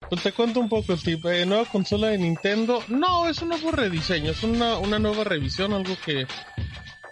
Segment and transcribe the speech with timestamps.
[0.00, 1.42] Pues te cuento un poco, Steve.
[1.42, 2.82] Eh, nueva consola de Nintendo.
[2.88, 6.26] No, es un nuevo rediseño, es una, una nueva revisión, algo que,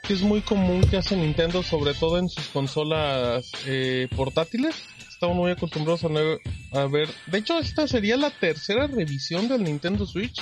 [0.08, 4.76] es muy común que hace Nintendo, sobre todo en sus consolas eh, portátiles.
[5.08, 7.08] Estamos muy acostumbrados a, a ver.
[7.26, 10.40] De hecho, esta sería la tercera revisión del Nintendo Switch.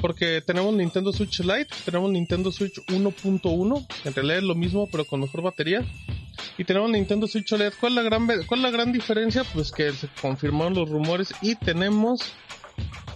[0.00, 5.04] Porque tenemos Nintendo Switch Lite, tenemos Nintendo Switch 1.1, en realidad es lo mismo pero
[5.04, 5.84] con mejor batería.
[6.58, 7.72] Y tenemos Nintendo Switch OLED.
[7.80, 9.44] ¿Cuál es la gran, cuál la gran diferencia?
[9.54, 12.20] Pues que se confirmaron los rumores y tenemos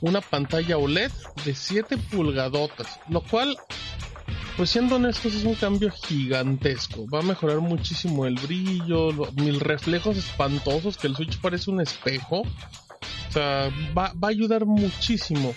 [0.01, 1.11] una pantalla OLED
[1.45, 3.57] de 7 pulgadotas, lo cual,
[4.57, 7.09] pues siendo honestos, es un cambio gigantesco.
[7.09, 11.81] Va a mejorar muchísimo el brillo, lo- mil reflejos espantosos, que el Switch parece un
[11.81, 12.43] espejo.
[13.35, 15.55] Sea, va, va a ayudar muchísimo.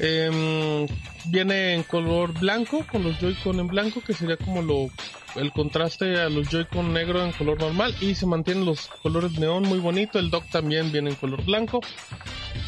[0.00, 0.86] Em,
[1.26, 4.90] viene en color blanco, con los Joy-Con en blanco, que sería como lo
[5.36, 7.94] el contraste a los Joy-Con negro en color normal.
[8.00, 10.18] Y se mantienen los colores neón muy bonito.
[10.18, 11.80] El dock también viene en color blanco.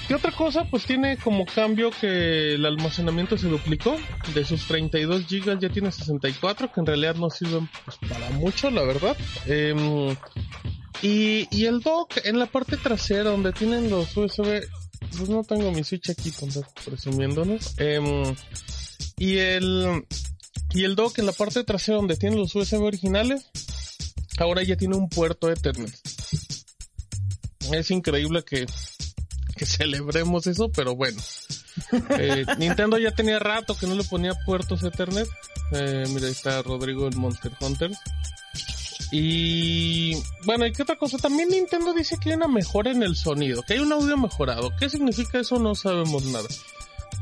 [0.06, 0.64] ¿Qué otra cosa?
[0.64, 3.96] Pues tiene como cambio que el almacenamiento se duplicó.
[4.32, 8.70] De sus 32 GB ya tiene 64, que en realidad no sirven pues, para mucho,
[8.70, 9.16] la verdad.
[9.46, 10.14] Em,
[11.02, 14.62] y, y el dock en la parte trasera donde tienen los USB,
[15.16, 16.48] pues no tengo mi Switch aquí, con
[16.84, 17.74] presumiéndonos.
[17.78, 18.34] Em,
[19.16, 20.04] y el
[20.72, 23.46] y el dock en la parte trasera donde tienen los USB originales,
[24.38, 25.94] ahora ya tiene un puerto Ethernet.
[27.72, 28.66] Es increíble que,
[29.56, 31.20] que celebremos eso, pero bueno.
[32.18, 35.28] Eh, Nintendo ya tenía rato que no le ponía puertos Ethernet.
[35.72, 37.90] Eh, mira, ahí está Rodrigo el Monster Hunter.
[39.12, 41.16] Y bueno, ¿y qué otra cosa?
[41.18, 44.72] También Nintendo dice que hay una mejora en el sonido, que hay un audio mejorado.
[44.78, 45.58] ¿Qué significa eso?
[45.58, 46.48] No sabemos nada.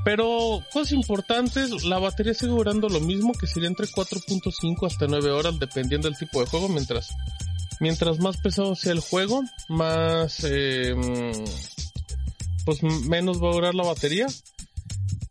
[0.04, 5.30] Pero cosas importantes, la batería sigue durando lo mismo, que sería entre 4.5 hasta 9
[5.30, 7.08] horas, dependiendo del tipo de juego, mientras
[7.80, 10.94] mientras más pesado sea el juego, más eh,
[12.64, 14.26] pues menos va a durar la batería.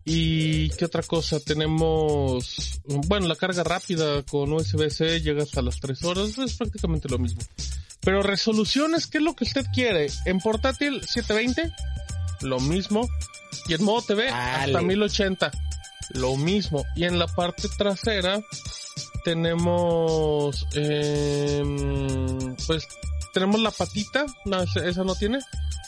[0.06, 6.04] Y qué otra cosa, tenemos, bueno, la carga rápida con USB-C llega hasta las 3
[6.04, 7.42] horas, es prácticamente lo mismo.
[8.02, 10.08] Pero resoluciones, ¿qué es lo que usted quiere?
[10.26, 11.72] En portátil 720,
[12.42, 13.08] lo mismo.
[13.68, 15.52] Y en modo TV hasta 1080,
[16.16, 16.84] lo mismo.
[16.96, 18.42] Y en la parte trasera
[19.24, 21.64] tenemos, eh,
[22.68, 22.88] pues
[23.34, 25.40] tenemos la patita, no, esa no tiene.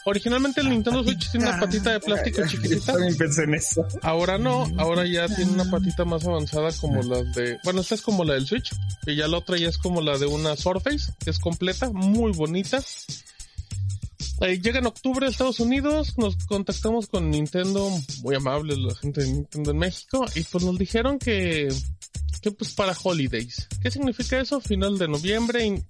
[0.07, 2.93] Originalmente el Nintendo Switch tiene una patita de plástico chiquitita.
[2.93, 3.87] También pensé en eso.
[4.03, 8.01] Ahora no, ahora ya tiene una patita más avanzada como las de, bueno, esta es
[8.01, 8.71] como la del Switch
[9.07, 12.33] y ya la otra ya es como la de una Surface, que es completa, muy
[12.33, 12.83] bonita.
[14.41, 17.89] Eh, llega en octubre a Estados Unidos, nos contactamos con Nintendo,
[18.21, 21.69] muy amables la gente de Nintendo en México, y pues nos dijeron que,
[22.51, 23.67] pues para holidays.
[23.81, 24.59] ¿Qué significa eso?
[24.59, 25.83] Final de noviembre y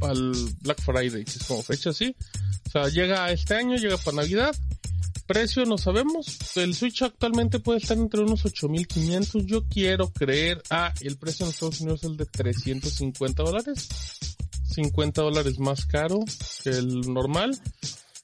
[0.00, 2.14] al Black Friday, que es como fecha así.
[2.66, 4.54] O sea, llega este año, llega para Navidad.
[5.26, 6.38] Precio no sabemos.
[6.56, 9.44] El Switch actualmente puede estar entre unos 8500.
[9.44, 10.62] Yo quiero creer.
[10.70, 13.88] Ah, el precio en Estados Unidos es el de 350 dólares.
[14.74, 16.20] 50 dólares más caro
[16.62, 17.58] que el normal.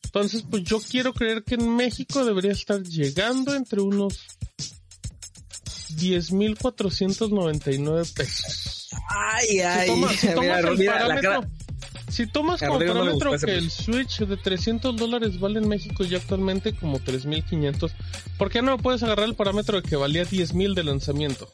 [0.05, 4.21] Entonces, pues yo quiero creer que en México debería estar llegando entre unos
[5.97, 8.89] 10.499 pesos.
[9.09, 9.91] Ay, ay.
[9.91, 11.45] Si tomas, si tomas Mira, el mira, parámetro,
[12.09, 16.19] si tomas como no parámetro que el Switch de 300 dólares vale en México ya
[16.19, 17.91] actualmente como 3.500,
[18.39, 21.51] ¿por qué no puedes agarrar el parámetro de que valía 10.000 de lanzamiento?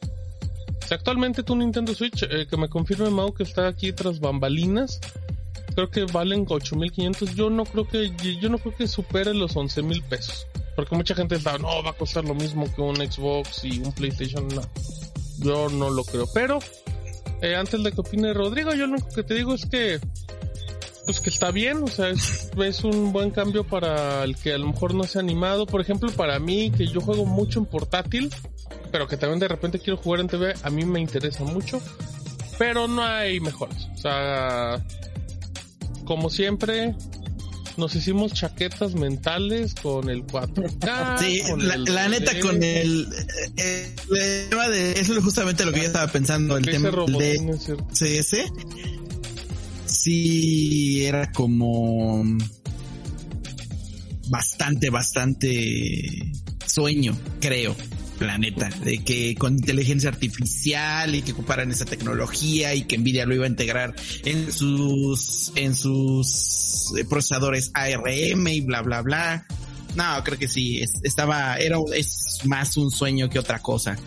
[0.87, 4.99] Si actualmente tu Nintendo Switch, eh, que me confirme Mau que está aquí tras bambalinas,
[5.73, 10.03] creo que valen 8.500, yo no creo que, yo no creo que supere los 11.000
[10.03, 10.45] pesos.
[10.75, 13.91] Porque mucha gente está, no, va a costar lo mismo que un Xbox y un
[13.91, 14.61] PlayStation, no.
[15.39, 16.27] Yo no lo creo.
[16.33, 16.59] Pero,
[17.41, 19.99] eh, antes de que opine Rodrigo, yo lo único que te digo es que,
[21.05, 24.57] pues que está bien, o sea, es, es un buen cambio para el que a
[24.57, 25.65] lo mejor no se ha animado.
[25.65, 28.29] Por ejemplo, para mí, que yo juego mucho en portátil,
[28.91, 31.81] pero que también de repente quiero jugar en TV, a mí me interesa mucho.
[32.57, 33.89] Pero no hay mejoras.
[33.93, 34.85] O sea,
[36.05, 36.95] como siempre,
[37.81, 41.17] nos hicimos chaquetas mentales con el 4K.
[41.19, 42.41] Sí, con la, el la neta 3D.
[42.41, 43.07] con el,
[43.57, 47.57] el tema de eso es justamente lo que yo estaba pensando, el tema de.
[47.91, 48.37] CS.
[49.85, 52.23] Sí, era como
[54.29, 56.31] bastante, bastante
[56.65, 57.75] sueño, creo
[58.21, 63.33] planeta, de que con inteligencia artificial y que ocuparan esa tecnología y que Nvidia lo
[63.33, 69.47] iba a integrar en sus, en sus eh, procesadores ARM y bla, bla, bla.
[69.95, 73.97] No, creo que sí, estaba, era, es más un sueño que otra cosa.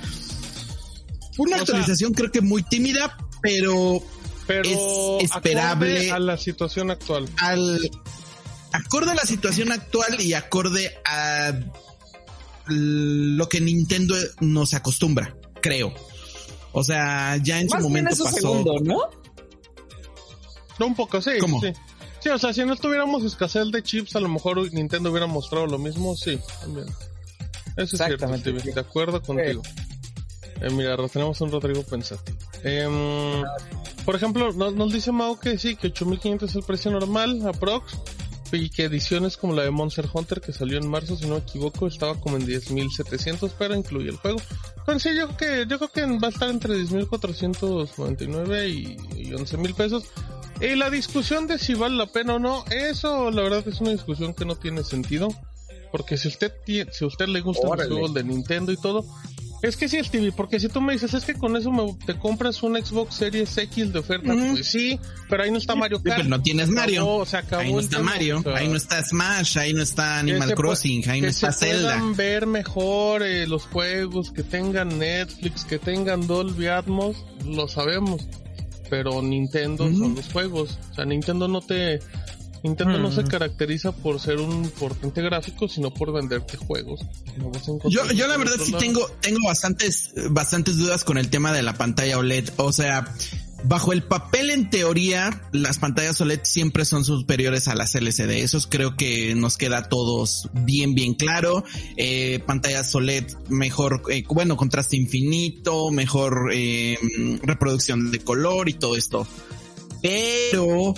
[1.37, 4.00] Una actualización creo que muy tímida, pero,
[4.46, 4.70] pero
[5.19, 7.28] es esperable a la situación actual.
[7.38, 7.81] Al
[8.70, 11.52] acorde a la situación actual y acorde a
[12.66, 15.93] lo que Nintendo nos acostumbra, creo.
[16.72, 18.37] O sea, ya en su momento pasó.
[18.37, 19.00] Segundo, ¿no?
[20.78, 21.31] No, un poco, sí.
[21.40, 21.72] Sí.
[22.20, 22.28] sí.
[22.31, 25.78] o sea, si no tuviéramos escasez de chips, a lo mejor Nintendo hubiera mostrado lo
[25.78, 26.87] mismo, sí, también.
[27.76, 29.62] Eso es cierto, de acuerdo contigo.
[30.60, 32.38] Eh, mira, tenemos un Rodrigo pensativo.
[32.62, 33.43] Em,
[34.05, 37.96] por ejemplo, nos, nos dice Mao que sí, que 8500 es el precio normal, aprox
[38.55, 41.41] y que ediciones como la de Monster Hunter que salió en marzo, si no me
[41.41, 44.39] equivoco, estaba como en 10.700, pero incluye el juego.
[44.85, 49.31] Pues sí, yo creo que, yo creo que va a estar entre 10.499 y, y
[49.33, 50.05] 11.000 pesos.
[50.61, 53.91] Y la discusión de si vale la pena o no, eso la verdad es una
[53.91, 55.29] discusión que no tiene sentido.
[55.91, 59.05] Porque si usted, si a usted le gustan los juegos de Nintendo y todo,
[59.69, 62.19] es que sí, Stevie, porque si tú me dices, es que con eso me, te
[62.19, 66.16] compras un Xbox Series X de oferta, pues sí, pero ahí no está Mario Kart.
[66.19, 67.25] pero no tienes Mario.
[67.52, 71.28] ahí no está Mario, ahí no está Smash, ahí no está Animal Crossing, ahí no
[71.28, 71.94] está se Zelda.
[71.94, 78.26] puedan ver mejor eh, los juegos, que tengan Netflix, que tengan Dolby Atmos, lo sabemos.
[78.90, 80.78] Pero Nintendo son los juegos.
[80.90, 82.00] O sea, Nintendo no te
[82.64, 83.26] Nintendo no se mm.
[83.26, 87.00] caracteriza por ser un portente gráfico, sino por venderte juegos.
[87.84, 91.75] yo, yo la verdad sí tengo, tengo bastantes, bastantes dudas con el tema de la
[91.75, 92.49] pantalla OLED.
[92.56, 93.12] O sea,
[93.64, 98.31] bajo el papel en teoría, las pantallas OLED siempre son superiores a las LCD.
[98.31, 101.64] Eso creo que nos queda a todos bien, bien claro.
[101.99, 106.96] Eh, pantallas OLED mejor, eh, bueno, contraste infinito, mejor eh,
[107.43, 109.26] reproducción de color y todo esto.
[110.00, 110.94] Pero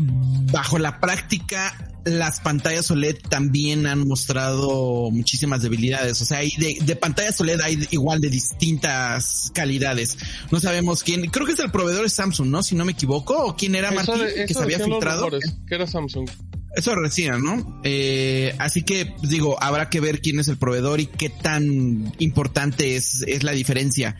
[0.00, 1.74] bajo la práctica,
[2.06, 6.22] las pantallas OLED también han mostrado muchísimas debilidades.
[6.22, 10.16] O sea, hay de, de pantallas OLED hay igual de distintas calidades.
[10.50, 12.62] No sabemos quién, creo que es el proveedor Samsung, ¿no?
[12.62, 14.14] Si no me equivoco, o quién era Martín
[14.46, 15.28] que se había filtrado.
[15.30, 16.28] que era Samsung.
[16.76, 17.80] Eso recién, ¿no?
[17.84, 22.12] Eh, así que pues, digo, habrá que ver quién es el proveedor y qué tan
[22.18, 24.16] importante es, es la diferencia.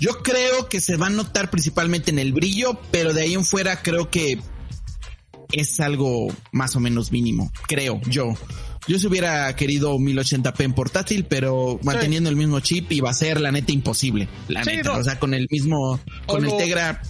[0.00, 3.44] Yo creo que se va a notar principalmente en el brillo, pero de ahí en
[3.44, 4.40] fuera creo que
[5.52, 8.34] es algo más o menos mínimo, creo yo.
[8.88, 13.40] Yo se hubiera querido 1080p en portátil, pero manteniendo el mismo chip iba a ser
[13.40, 14.28] la neta imposible.
[14.48, 17.00] La neta, o sea, con el mismo, con el Tegra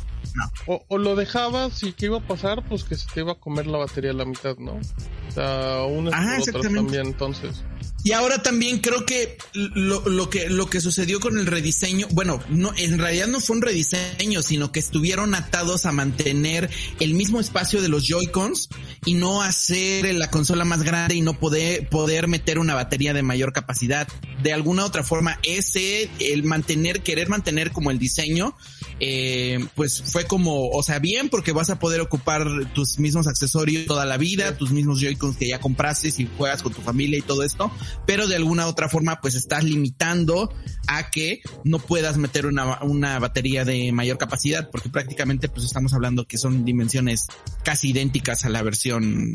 [0.66, 3.34] o, o, lo dejabas y qué iba a pasar, pues que se te iba a
[3.37, 4.72] comer la batería a la mitad, ¿no?
[4.72, 7.64] O sea, uno es también, entonces.
[8.02, 12.43] Y ahora también creo que lo, lo, que lo que sucedió con el rediseño, bueno,
[12.49, 17.41] no, en realidad no fue un rediseño, sino que estuvieron atados a mantener el mismo
[17.41, 18.69] espacio de los Joy-Cons
[19.05, 23.23] y no hacer la consola más grande y no poder, poder meter una batería de
[23.23, 24.06] mayor capacidad.
[24.43, 28.55] De alguna otra forma, ese, el mantener, querer mantener como el diseño,
[28.99, 33.87] eh, pues fue como, o sea, bien porque vas a poder ocupar tus mismos accesorios
[33.87, 37.23] toda la vida, tus mismos Joy-Cons que ya compraste si juegas con tu familia y
[37.23, 37.70] todo esto,
[38.06, 40.52] pero de alguna otra forma pues estás limitando
[40.87, 45.95] a que no puedas meter una, una batería de mayor capacidad porque prácticamente pues estamos
[45.95, 47.26] hablando que son dimensiones
[47.71, 49.33] casi idénticas a la versión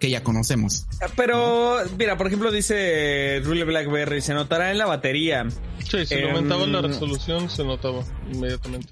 [0.00, 0.86] que ya conocemos.
[1.16, 5.46] Pero, mira, por ejemplo dice Rule Blackberry, se notará en la batería.
[5.86, 8.90] Sí, si aumentaba la resolución se notaba inmediatamente.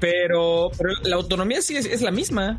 [0.00, 2.58] pero, pero la autonomía sí es, la misma.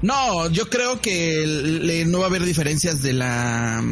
[0.00, 3.82] No, yo creo que no va a haber diferencias de la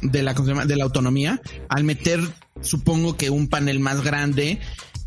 [0.00, 2.20] de la de la autonomía al meter
[2.62, 4.58] supongo que un panel más grande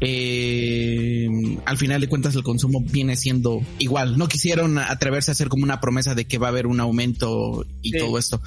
[0.01, 1.27] eh,
[1.65, 4.17] al final de cuentas el consumo viene siendo igual.
[4.17, 7.65] No quisieron atreverse a hacer como una promesa de que va a haber un aumento
[7.81, 8.41] y todo esto.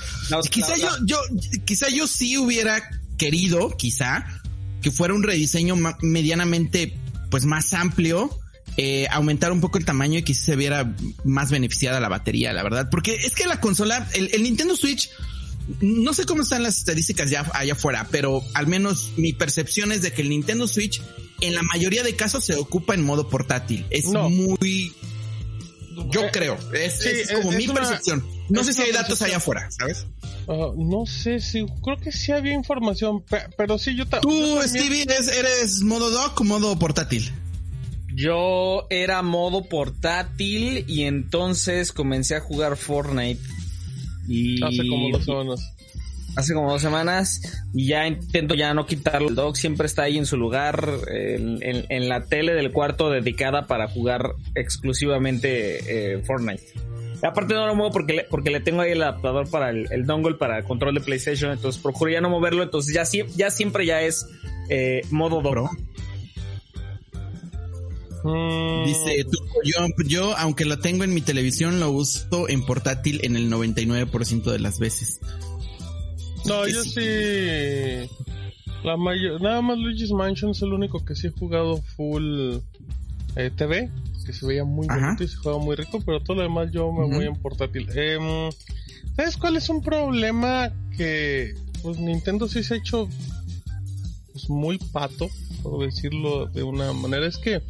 [0.51, 1.17] quizá yo, yo,
[1.65, 2.83] quizá yo sí hubiera
[3.17, 4.27] querido, quizá,
[4.83, 6.95] que fuera un rediseño medianamente
[7.31, 8.31] pues más amplio.
[8.81, 12.63] Eh, aumentar un poco el tamaño y que se viera más beneficiada la batería, la
[12.63, 12.89] verdad.
[12.91, 15.11] Porque es que la consola, el, Nintendo Switch,
[15.81, 20.03] no sé cómo están las estadísticas ya allá afuera, pero al menos mi percepción es
[20.03, 21.03] de que el Nintendo Switch
[21.41, 23.87] en la mayoría de casos se ocupa en modo portátil.
[23.91, 24.93] Es muy...
[26.11, 28.25] Yo eh, creo, es, como mi percepción.
[28.49, 30.07] No sé si hay datos allá afuera, ¿sabes?
[30.47, 33.25] Ah, no sé si, creo que sí había información,
[33.57, 37.33] pero sí yo, ¿Tú, Stevie, eres, modo dock o modo portátil?
[38.15, 43.41] Yo era modo portátil y entonces comencé a jugar Fortnite.
[44.27, 45.61] Y Hace como dos semanas.
[46.39, 47.41] Hace como dos semanas
[47.75, 49.29] y ya intento ya no quitarlo.
[49.29, 53.11] El dog siempre está ahí en su lugar, en, en- en la tele del cuarto
[53.11, 56.63] dedicada para jugar exclusivamente eh, Fortnite.
[57.25, 60.07] Aparte no lo muevo porque le, porque le tengo ahí el adaptador para el, el
[60.07, 63.03] dongle para el control de PlayStation, entonces procuro ya no moverlo, entonces ya,
[63.35, 64.25] ya siempre ya es
[64.71, 65.53] eh, modo dog.
[65.53, 65.71] Pro.
[68.25, 73.21] Mm, Dice, tú, yo, yo, aunque lo tengo en mi televisión, lo uso en portátil
[73.25, 75.21] en el 99% de las veces.
[76.49, 76.91] No, yo sí.
[76.91, 78.11] sí.
[78.85, 82.59] La mayor, nada más Luigi's Mansion es el único que sí he jugado full
[83.37, 83.91] eh, TV,
[84.25, 85.01] que se veía muy Ajá.
[85.01, 87.89] bonito y se jugaba muy rico, pero todo lo demás yo me voy en portátil.
[87.95, 88.51] Em,
[89.17, 93.09] ¿Sabes cuál es un problema que pues Nintendo sí se ha hecho
[94.33, 95.29] pues, muy pato,
[95.63, 97.27] por decirlo de una manera?
[97.27, 97.61] Es que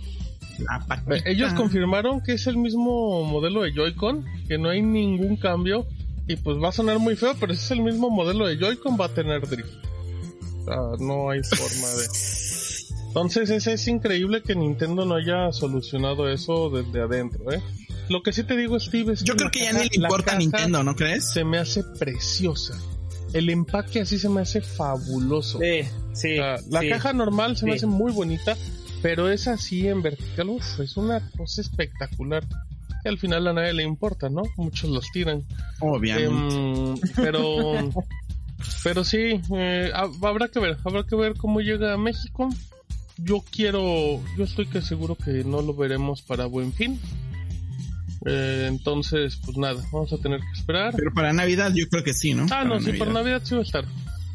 [1.24, 5.86] ellos confirmaron que es el mismo modelo de Joy-Con, que no hay ningún cambio.
[6.28, 9.06] Y pues va a sonar muy feo, pero es el mismo modelo de Joy-Con, va
[9.06, 9.70] a tener drift.
[10.60, 12.06] O sea, no hay forma de.
[13.08, 17.62] Entonces, ese es increíble que Nintendo no haya solucionado eso desde adentro, ¿eh?
[18.10, 20.34] Lo que sí te digo, Steve, es Yo que creo que ya ni le importa
[20.34, 21.30] a Nintendo, ¿no crees?
[21.30, 22.78] Se me hace preciosa.
[23.32, 25.58] El empaque así se me hace fabuloso.
[25.58, 25.82] Sí,
[26.12, 26.32] sí.
[26.32, 26.88] O sea, la sí.
[26.88, 28.56] caja normal se me hace muy bonita,
[29.02, 32.44] pero es así en vertical, uf, es una cosa espectacular.
[33.02, 34.42] Que al final a nadie le importa, ¿no?
[34.56, 35.42] Muchos los tiran.
[35.80, 36.54] Obviamente.
[36.54, 37.72] Em, pero,
[38.84, 42.48] pero sí, eh, ha- habrá que ver, habrá que ver cómo llega a México.
[43.16, 47.00] Yo quiero, yo estoy que seguro que no lo veremos para buen fin.
[48.26, 50.92] Eh, entonces, pues nada, vamos a tener que esperar.
[50.96, 52.46] Pero para Navidad yo creo que sí, ¿no?
[52.50, 53.84] Ah, no, sí, por Navidad sí va a estar.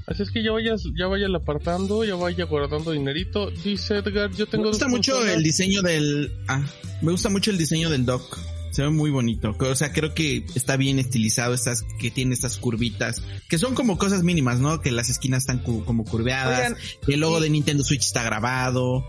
[0.06, 3.52] Así es que ya vayas, ya vaya apartando, ya vaya guardando dinerito.
[3.52, 6.30] Dice Edgar, yo Me tengo gusta dos mucho el diseño del...
[6.50, 6.62] Ah,
[7.02, 8.38] me gusta mucho el diseño del dock.
[8.74, 9.56] Se ve muy bonito.
[9.60, 13.98] O sea, creo que está bien estilizado, estas, que tiene estas curvitas, que son como
[13.98, 14.82] cosas mínimas, ¿no?
[14.82, 16.76] Que las esquinas están cu- como curveadas, Oigan,
[17.06, 19.08] que el logo y- de Nintendo Switch está grabado.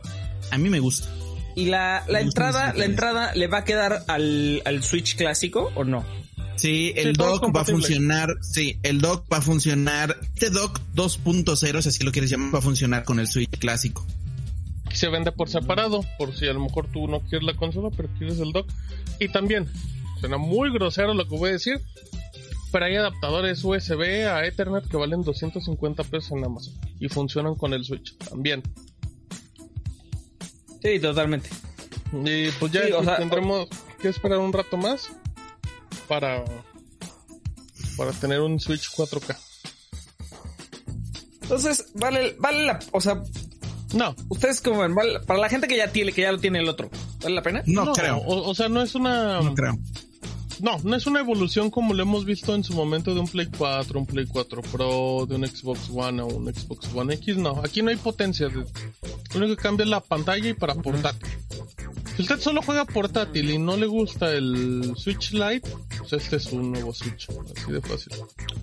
[0.50, 1.09] A mí me gusta.
[1.56, 5.85] ¿Y la, la entrada, la entrada le va a quedar al, al Switch clásico o
[5.85, 6.04] no?
[6.56, 10.78] Sí, el es dock va a funcionar, sí, el dock va a funcionar, este dock
[10.94, 14.06] 2.0, si así lo quieres llamar, va a funcionar con el Switch clásico.
[15.04, 18.08] Se vende por separado, por si a lo mejor tú no quieres la consola, pero
[18.16, 18.66] quieres el dock.
[19.20, 19.70] Y también,
[20.18, 21.78] suena muy grosero lo que voy a decir,
[22.73, 27.75] pero hay adaptadores USB a Ethernet que valen 250 pesos en Amazon y funcionan con
[27.75, 28.62] el Switch también.
[30.82, 31.50] Sí, totalmente.
[32.25, 33.68] Y pues ya Sí, o sea, tendremos
[34.00, 35.11] que esperar un rato más
[36.08, 36.46] para
[37.99, 39.37] para tener un Switch 4K.
[41.42, 43.23] Entonces, vale, vale la, o sea,
[43.94, 46.58] No, ustedes como ven, vale- para la gente que ya tiene, que ya lo tiene
[46.58, 46.90] el otro,
[47.22, 47.62] ¿vale la pena?
[47.66, 49.78] No, creo, O, o sea, no es una no creo.
[50.60, 53.48] No, no es una evolución como lo hemos visto en su momento de un Play
[53.58, 57.36] 4, un Play 4 Pro, de un Xbox One o un Xbox One X.
[57.36, 58.48] No, aquí no hay potencia.
[58.48, 58.64] de- Lo
[59.38, 61.28] único que cambia es la pantalla y para portátil.
[62.16, 66.46] Si usted solo juega portátil y no le gusta el Switch Lite, pues este es
[66.52, 67.26] un nuevo Switch.
[67.56, 68.12] Así de fácil.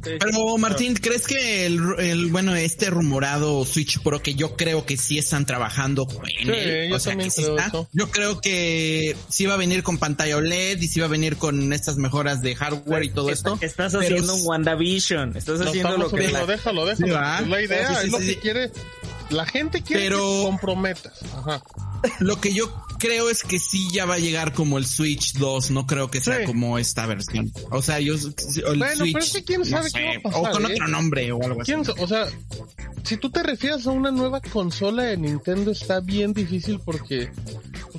[0.03, 4.98] Pero Martín, ¿crees que el, el, bueno, este rumorado Switch Pro que yo creo que
[4.98, 6.08] sí están trabajando
[6.39, 7.89] en Sí, él, yo o sea, también que sí creo está, eso.
[7.93, 11.38] yo creo que sí va a venir con pantalla OLED y sí va a venir
[11.38, 13.58] con estas mejoras de hardware y todo esto.
[13.62, 17.48] Estás haciendo un WandaVision, estás haciendo lo que la- déjalo, déjalo.
[17.48, 18.39] La idea, Sí, sí, es lo sí, que sí.
[18.39, 18.72] quiere.
[19.29, 21.13] La gente quiere Pero- que te comprometas.
[21.38, 21.62] Ajá.
[22.20, 25.72] Lo que yo creo es que sí ya va a llegar como el Switch 2,
[25.72, 26.46] no creo que sea Sí.
[26.46, 27.51] como esta versión.
[27.72, 30.39] O sea, yo el Bueno, Switch, pero es que quién sabe qué va a pasar,
[30.39, 30.74] o con ¿eh?
[30.74, 31.72] otro nombre o algo así.
[31.74, 32.27] ¿Quién sa- o sea,
[33.03, 37.31] si tú te refieres a una nueva consola de Nintendo está bien difícil porque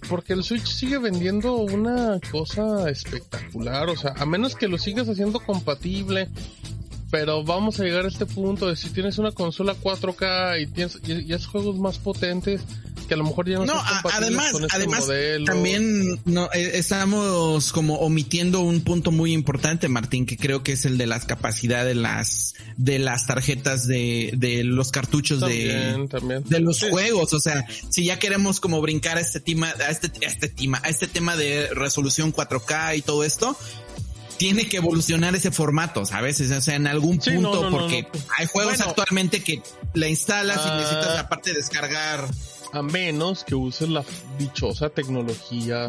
[0.09, 5.09] porque el Switch sigue vendiendo una cosa espectacular, o sea, a menos que lo sigas
[5.09, 6.29] haciendo compatible,
[7.11, 10.99] pero vamos a llegar a este punto de si tienes una consola 4K y tienes
[11.07, 12.63] y, y haces juegos más potentes
[13.13, 15.45] que a lo mejor ya no, No, a- además, con este además modelo.
[15.45, 20.87] también no, eh, estamos como omitiendo un punto muy importante, Martín, que creo que es
[20.87, 26.09] el de las capacidades de las de las tarjetas de, de los cartuchos también, de
[26.09, 26.45] también.
[26.45, 26.87] de los Sí.
[26.91, 30.49] juegos, o sea, si ya queremos como brincar a este tema, a este, a este
[30.49, 33.55] tema, a este tema de resolución 4K y todo esto,
[34.39, 36.41] tiene que evolucionar ese formato, ¿sabes?
[36.41, 38.09] O sea, en algún Sí, punto, no, no, no, porque no.
[38.39, 38.91] hay juegos Bueno.
[38.91, 39.63] actualmente que
[39.95, 40.77] la instalas y Ah.
[40.79, 42.27] necesitas aparte descargar.
[42.73, 44.05] A menos que uses la
[44.39, 45.89] dichosa tecnología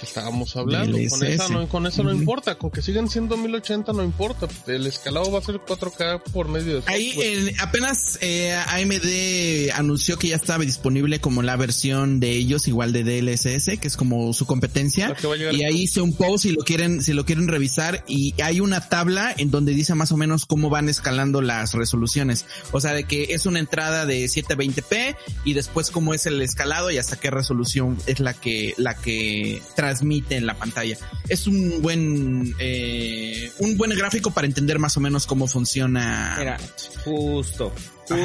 [0.00, 0.98] que estábamos hablando.
[1.10, 4.48] Con esa, no, con eso no importa, con que sigan siendo 1080 no importa.
[4.66, 6.82] El escalado va a ser 4K por medio de...
[6.86, 12.92] Ahí apenas eh, AMD anunció que ya estaba disponible como la versión de ellos, igual
[12.92, 15.14] de DLSS, que es como su competencia.
[15.52, 18.88] Y ahí hice un post si lo quieren, si lo quieren revisar y hay una
[18.88, 22.46] tabla en donde dice más o menos cómo van escalando las resoluciones.
[22.72, 26.90] O sea, de que es una entrada de 720p y después cómo es el escalado
[26.90, 29.60] y hasta qué resolución es la que, la que
[29.90, 30.96] transmite en la pantalla.
[31.28, 36.36] Es un buen, eh, un buen gráfico para entender más o menos cómo funciona.
[36.38, 36.58] Mira,
[37.04, 37.74] justo.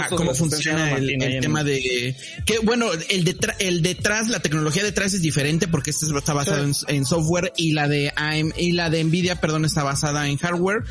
[0.09, 5.21] cómo funciona el, tema de que bueno el detrás el detrás la tecnología detrás es
[5.21, 9.39] diferente porque este está basado en, software y la de AM, y la de Nvidia
[9.39, 10.85] perdón está basada en hardware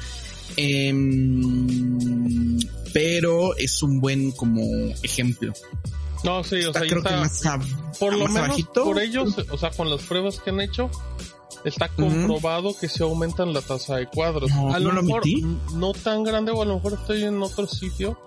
[0.56, 1.98] em,
[2.92, 4.62] pero es un buen como
[5.02, 5.52] ejemplo
[6.24, 7.42] no, sí, o sea, creo que más
[7.98, 10.90] por lo menos por ellos, o sea, con las pruebas que han hecho,
[11.64, 14.50] está comprobado que se aumentan la tasa de cuadros.
[14.52, 15.22] a lo, mejor
[15.74, 18.18] no tan grande o a lo mejor estoy en otro sitio.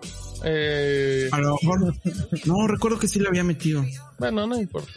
[0.43, 1.29] Eh...
[1.31, 1.95] A lo mejor
[2.45, 3.83] no recuerdo que sí lo había metido.
[4.19, 4.91] Bueno, no importa.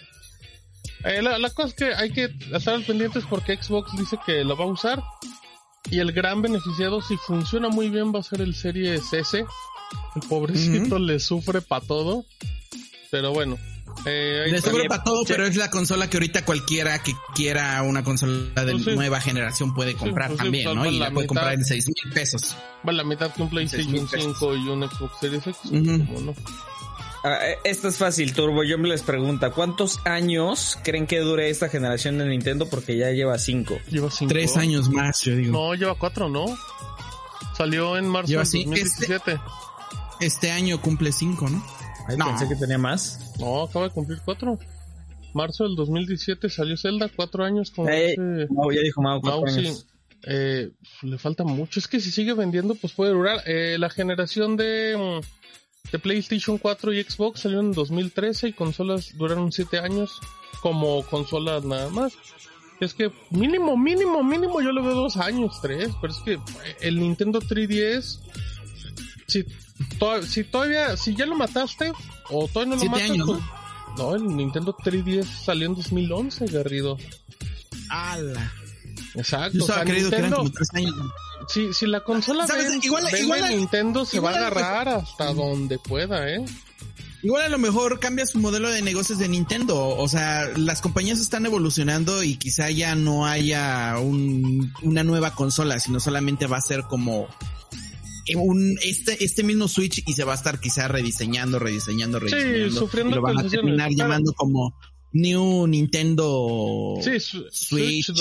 [1.04, 4.57] Eh, la, cosa es que hay que estar al pendientes porque Xbox dice que lo
[4.57, 5.02] va a usar
[5.90, 9.38] y el gran beneficiado si funciona muy bien va a ser el Series S.
[10.14, 12.25] El pobrecito le sufre para todo.
[13.10, 13.58] Pero bueno.
[14.06, 18.64] Eh, Le para todo, pero es la consola que ahorita cualquiera que quiera una consola
[18.64, 20.86] de pues nueva generación puede comprar pues también, pues ¿no?
[20.86, 22.56] Y la, puede comprar en 6 mil pesos.
[22.84, 25.72] Vale, la mitad que un PlayStation 5 y un Xbox Series X.
[25.72, 26.34] no?
[27.22, 28.64] Ah, eh, esto es fácil, Turbo.
[28.64, 32.70] Yo me les pregunta, ¿cuántos años creen que dure esta generación de Nintendo?
[32.70, 33.78] Porque ya lleva 5.
[33.90, 34.32] Lleva 5.
[34.32, 35.52] Tres años más, yo digo.
[35.52, 36.46] No, lleva 4, ¿no?
[37.58, 39.14] Salió en marzo de 2017.
[39.14, 39.40] Este,
[40.20, 41.79] este año cumple 5, ¿no?
[42.16, 42.26] No.
[42.26, 43.34] Pensé que tenía más.
[43.38, 44.58] No, acaba de cumplir cuatro.
[45.34, 49.86] Marzo del 2017 salió Zelda, cuatro años con eh, No, ya dijo Mau, cuatro años.
[50.24, 50.70] Eh,
[51.02, 51.78] le falta mucho.
[51.78, 53.42] Es que si sigue vendiendo, pues puede durar.
[53.46, 59.16] Eh, la generación de, mm, de PlayStation 4 y Xbox salió en 2013 y consolas
[59.16, 60.20] duraron siete años
[60.60, 62.12] como consolas nada más.
[62.80, 65.90] Es que mínimo, mínimo, mínimo yo le veo dos años, tres.
[66.00, 66.38] Pero es que
[66.80, 68.20] el Nintendo 3DS,
[69.26, 69.44] si
[70.26, 71.92] si todavía, si ya lo mataste,
[72.30, 73.12] o todavía no lo mataste.
[73.12, 74.14] Años, pues, ¿no?
[74.14, 76.97] el Nintendo 3DS salió en 2011, Garrido.
[77.88, 78.52] ¡Hala!
[79.14, 79.58] Exacto.
[79.58, 80.95] Yo estaba querido que eran como tres años.
[81.49, 86.28] Si, si la consola ven, igual, igual, Nintendo se va a agarrar hasta donde pueda,
[86.28, 86.45] ¿eh?
[87.23, 89.88] Igual a lo mejor cambia su modelo de negocios de Nintendo.
[89.88, 95.78] O sea, las compañías están evolucionando y quizá ya no haya un, una nueva consola,
[95.80, 97.28] sino solamente va a ser como
[98.36, 102.71] un, este, este mismo Switch y se va a estar quizá rediseñando, rediseñando, rediseñando.
[102.71, 104.75] Sí, sufriendo y lo van a terminar llamando como
[105.12, 106.97] New Nintendo
[107.50, 108.12] Switch.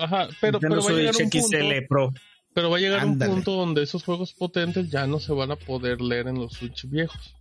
[0.00, 2.12] ajá, pero, pero va a llegar un punto, Pro.
[2.52, 5.56] Pero va a llegar un punto donde esos juegos potentes ya no se van a
[5.56, 7.36] poder leer en los Switch viejos.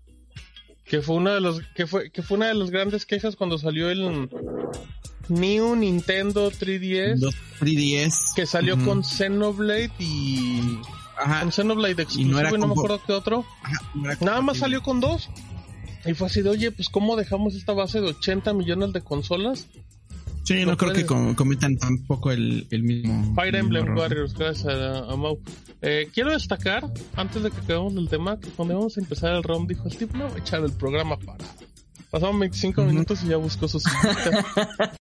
[0.86, 3.58] Que fue una de los, que fue, que fue una de las grandes quejas cuando
[3.58, 4.30] salió el
[5.30, 7.20] New Nintendo 3DS.
[7.60, 8.36] 3DS.
[8.36, 10.80] Que salió con Xenoblade y
[11.20, 11.44] Ajá.
[11.44, 13.46] Un Xenoblade exclusivo y no, me acuerdo qué otro.
[14.22, 15.30] Nada más salió con dos.
[16.06, 19.68] Y fue así de, oye, pues ¿cómo dejamos esta base de 80 millones de consolas?
[20.44, 23.36] Sí, no, creo que cometan tampoco el, el mismo.
[23.36, 25.40] Fire Emblem Warriors, gracias a, Mau.
[25.82, 29.44] Eh, quiero destacar, antes de que acabemos el tema, que cuando íbamos a empezar el
[29.44, 31.46] round dijo, Steve, no voy a echar el programa para.
[32.10, 33.84] Pasaron 25 minutos y ya buscó sus